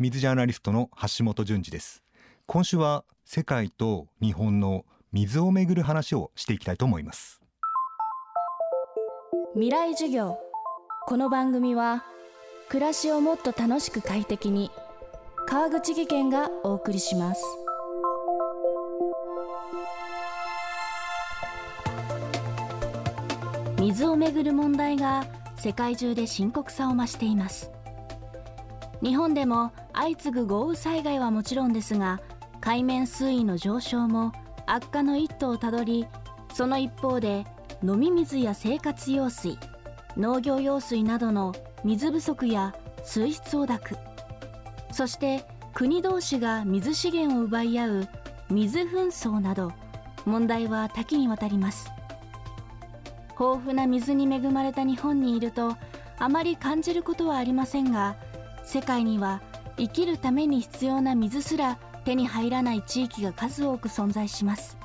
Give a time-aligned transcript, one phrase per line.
[0.00, 2.02] 水ジャーナリストの橋本淳二です。
[2.46, 7.42] 今週は世界と日本の水をめぐる話をしていきたいと思います。
[9.52, 10.38] 未来授業。
[11.06, 12.02] この番組は
[12.70, 14.70] 暮らしをもっと楽しく快適に
[15.46, 17.44] 川口義賢がお送りします。
[23.78, 25.26] 水をめぐる問題が
[25.58, 27.70] 世界中で深刻さを増しています。
[29.02, 32.20] 日本でも相次ぐ豪雨災害はもちろんですが
[32.60, 34.32] 海面水位の上昇も
[34.66, 36.06] 悪化の一途をたどり
[36.52, 37.46] その一方で
[37.82, 39.58] 飲み水や生活用水
[40.16, 42.74] 農業用水などの水不足や
[43.04, 43.96] 水質汚濁
[44.92, 48.08] そして国同士が水資源を奪い合う
[48.50, 49.72] 水紛争など
[50.26, 51.90] 問題は多岐にわたります。
[53.40, 55.74] 豊富な水に恵まれた日本にいると
[56.18, 58.16] あまり感じることはありませんが
[58.70, 59.42] 世界には
[59.76, 64.78] 生きるために必要な水すら手に入らない地域が数多く存在します。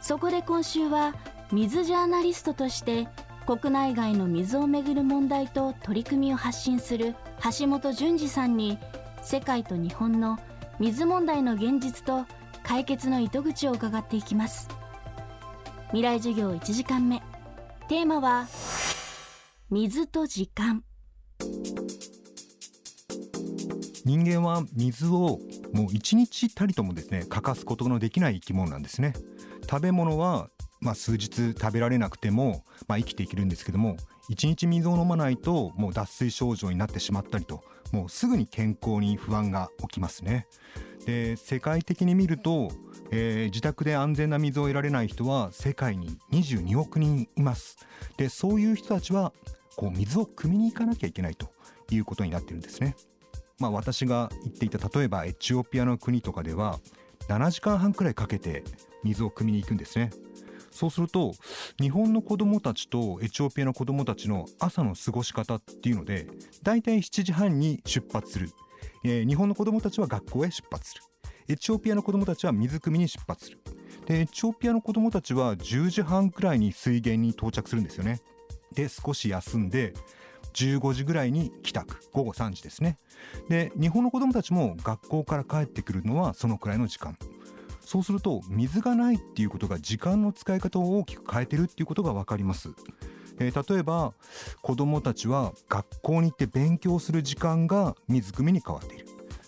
[0.00, 1.14] そこで今週は
[1.52, 3.06] 水ジャーナリストとして
[3.46, 7.14] 国内外の水をめぐる問題と取り組みを発信する
[7.56, 8.80] 橋本淳二さんに
[9.22, 10.36] 世界と日本の
[10.80, 12.26] 水問題の現実と
[12.64, 14.68] 解決の糸口を伺っていきます。
[15.90, 17.22] 未来授業1時間目。
[17.86, 18.48] テーマは
[19.70, 20.82] 水と時間。
[24.04, 25.40] 人間は水を
[25.72, 29.12] もう一日たりともですね欠かすことのできない生き物なんですね。
[29.68, 33.96] 食べ物はまあ数日食べられなくてもまあ生きていけるんですけども
[34.28, 40.46] 一日水を飲まないともう脱水症状になってしまったりともうすぐに健康に不安が起きますね。
[41.06, 42.70] で世界的に見ると、
[43.10, 47.78] えー、自宅で安全な水を得られない人は世界に22億人います。
[48.16, 49.32] でそういう人たちは
[49.76, 51.50] こう水を汲みに行かなきゃいけないと
[51.90, 52.96] いうことになってるんですね。
[53.60, 56.80] まあ、私が言っていた例えばエチオピアの国とかでは
[57.28, 58.64] 7時間半くらいかけて
[59.04, 60.10] 水を汲みに行くんですね。
[60.70, 61.32] そうすると
[61.80, 66.26] 日本の子どもたちとエチオピアの子どもたちの朝の過ごし方っていうので
[66.62, 68.50] だいたい7時半に出発する、
[69.04, 71.02] えー、日本の子どもたちは学校へ出発する。
[71.48, 73.58] エチオピアの子どもたちは水汲みに出発する。
[74.06, 78.20] でエチオピアの子どもたちは10時半くらいに水源に到着するんですよね。
[78.74, 79.92] で少し休んで
[80.54, 81.98] 15時ぐらいに帰宅。
[82.12, 82.98] 午後3時ですね。
[83.48, 87.16] で日本の子どもたちも学校から帰ってくるのはそのくらいの時間。
[87.80, 92.68] そうすると水がないっていうことが時間の使い方を大きく変えてるっていうことが分かります、
[93.40, 94.12] えー、例えば
[94.62, 99.06] 子どもたちは学校に行って勉強する時間が水汲みに変わっている。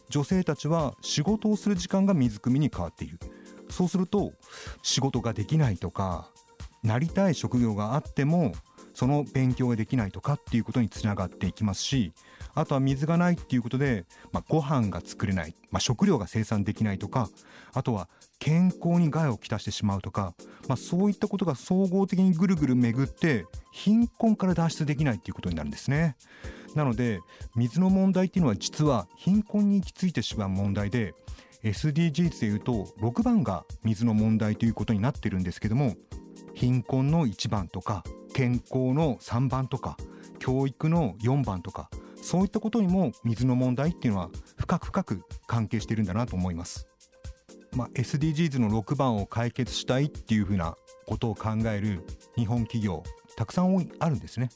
[0.08, 3.18] 女性たちは仕事をする時間が水汲みに変わっている。
[3.70, 4.32] そうすると
[4.82, 6.28] 仕事ができないとか
[6.82, 8.52] なりたい職業があっても
[9.02, 12.12] その勉強ができないとかっていうことにつながっていきますし
[12.54, 17.28] あとは水がないっていうことで、まあ、ご飯が作れない、まあ、食料が生産できないとか
[17.74, 18.08] あとは
[18.38, 20.34] 健康に害をきたしてしまうとか、
[20.68, 26.14] まあ、そういったことが総合的にぐるぐる巡って貧困から脱出できないっていうことになるんですね。
[26.76, 27.18] なので
[27.56, 31.16] 水の問題っていうのは実は貧困に行き着いてしまう問題で
[31.64, 35.96] SDGs でいうと6番が水の問題ということになってるんですけども
[36.54, 39.96] 貧困の1番とか健康の3番とか
[40.38, 41.90] 教育の4番とか
[42.22, 46.86] そういったことにも水の問題っていうのは深く深く関係してるんだなと思います。
[47.74, 50.76] まあ、SDGs の6番を解決したいっていうふうな
[51.06, 52.06] ことを考える
[52.36, 53.02] 日本企業
[53.36, 54.50] たくさんあるんですね。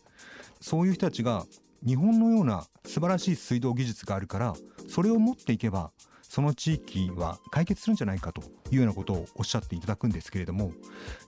[0.60, 1.47] そういう人たちが
[1.86, 4.54] 日本のような素晴らしい水道技術があるから
[4.88, 5.92] それを持っていけば
[6.36, 10.70] その地域は解決するんじゃないかというようなことをおっしゃっていただくんですけれども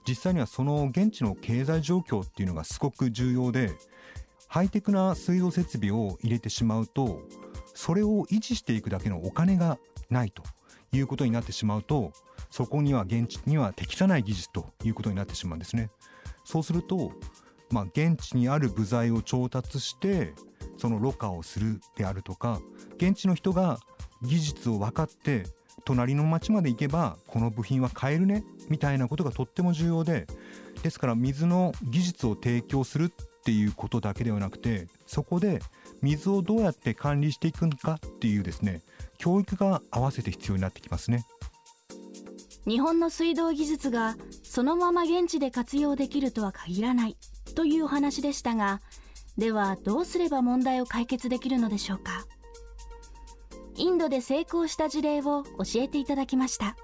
[0.07, 3.71] 実際にはその現地の経済状況っていうのがすごく重要で
[4.45, 7.23] ハイテクな水道設備を入れてしまうと
[7.73, 9.79] それを維持していくだけのお金が
[10.11, 10.43] ないと
[10.91, 12.13] いうことになってしまうと
[12.51, 15.89] そこには現地には適さない技術ということになってしまうんですね。
[16.45, 17.13] そうすると
[17.71, 20.33] まあ、現地にある部材を調達して
[20.79, 22.61] そのろ過をするであるとか
[22.95, 23.79] 現地の人が
[24.23, 25.43] 技術を分かって
[25.85, 30.25] 隣の町まで行けばこの部品は買えるねみたいなことがとっても重要で
[30.81, 35.59] ですから水の技術を提供するっていうことだけではなくてそこで
[36.01, 38.81] 水をどうやって管理していくのかっていうですね
[39.17, 41.25] 教育が合わせて必要になってきますね。
[42.67, 47.17] 日本の水道技術がそのまま現地で活用できるとは限らない
[47.55, 48.81] というお話でしたが
[49.39, 52.25] ではどうすれば問題を解決できるのでしょうか？
[53.77, 56.75] インドで成功した事例を教えていただきました。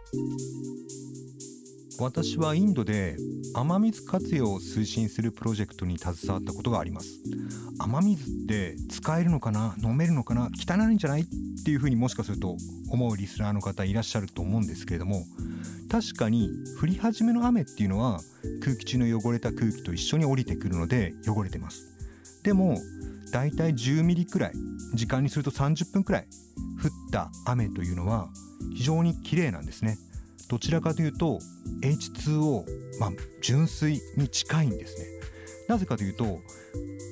[1.99, 3.17] 私はインドで
[3.53, 7.19] 雨水活用を推進するプロジェクトに携わったことがあります。
[7.77, 9.75] 雨水って使えるのかな？
[9.83, 10.49] 飲めるのかな？
[10.55, 11.23] 汚いんじゃない？
[11.23, 11.25] っ
[11.65, 12.55] ていうふうにもしかすると
[12.89, 15.25] 思うリスナーの方いらっしゃると思うんですけれども
[15.91, 18.21] 確かに降り始めの雨っていうのは
[18.63, 21.91] 空気中の汚れた空気と一緒に降りてくるので汚れてます。
[22.45, 22.77] でも
[23.31, 24.53] だいたい10ミリくらい
[24.93, 26.27] 時間にすると30分くらい
[26.79, 28.29] 降った雨というのは
[28.75, 29.97] 非常に綺麗なんですね。
[30.47, 31.39] どちらかというと
[31.81, 32.65] H2O、
[32.99, 33.11] まあ、
[33.41, 35.05] 純水に近いんですね。
[35.67, 36.39] なぜかというと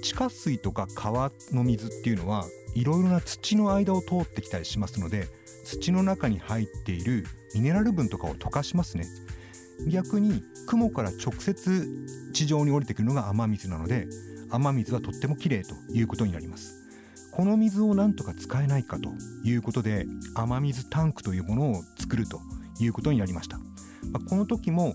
[0.03, 2.45] 地下水とか川の水っていうのは
[2.75, 5.29] いろいろな土の間を通ってきたりしますので
[5.65, 7.25] 土の中に入っている
[7.55, 9.07] ミネラル分とかを溶かしますね。
[9.87, 11.87] 逆に雲から直接
[12.33, 14.07] 地上に降りてくるのが雨水なので
[14.53, 16.83] 雨水はとってもきれいということになります。
[17.31, 19.09] この水をなんとか使えないかと
[19.43, 20.05] いうことで
[20.35, 22.39] 雨水タンクというものを作ると
[22.79, 23.57] いうことになりました、
[24.11, 24.93] ま、この時も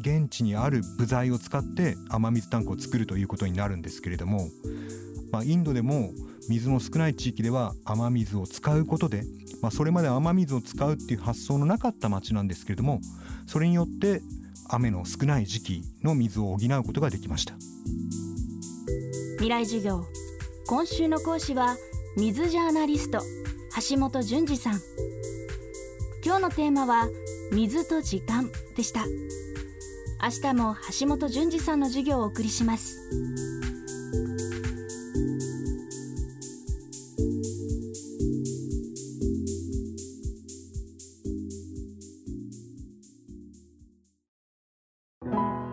[0.00, 4.48] 現地にある部材を使って雨水タンクを作るということになるんですけれども、
[5.30, 6.10] まあ、インドでも
[6.48, 9.24] 水の少ない地域では雨水を使うことで、
[9.60, 13.00] まあ、それまで雨水を使うっていう発想のなかった町なんですけれども
[13.46, 14.22] それによって
[14.70, 17.54] 雨の少ない時期の水を補うことができました。
[19.44, 20.06] 未来授業。
[20.66, 21.76] 今週の講師は
[22.16, 23.20] 水ジャーナリスト
[23.90, 24.80] 橋本淳二さん。
[26.24, 27.08] 今日のテーマは
[27.52, 29.04] 水と時間でした。
[30.22, 32.96] 明日も橋本淳二さんの授業をお送りします。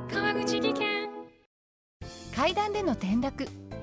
[0.09, 1.09] 川口技研。
[2.35, 3.47] 階段での転落